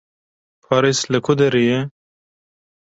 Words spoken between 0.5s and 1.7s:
Parîs li ku derê